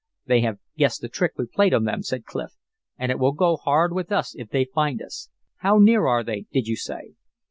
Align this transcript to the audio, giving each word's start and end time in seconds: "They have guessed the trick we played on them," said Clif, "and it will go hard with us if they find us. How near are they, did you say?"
"They 0.25 0.41
have 0.41 0.57
guessed 0.75 1.01
the 1.01 1.09
trick 1.09 1.33
we 1.37 1.45
played 1.45 1.75
on 1.75 1.83
them," 1.83 2.01
said 2.01 2.25
Clif, 2.25 2.55
"and 2.97 3.11
it 3.11 3.19
will 3.19 3.33
go 3.33 3.55
hard 3.55 3.93
with 3.93 4.11
us 4.11 4.33
if 4.35 4.49
they 4.49 4.65
find 4.65 4.99
us. 4.99 5.29
How 5.57 5.77
near 5.77 6.07
are 6.07 6.23
they, 6.23 6.47
did 6.51 6.65
you 6.67 6.75
say?" 6.75 7.13